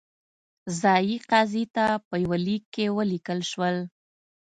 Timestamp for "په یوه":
2.07-2.37